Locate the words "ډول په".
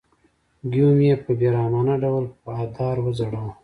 2.03-2.51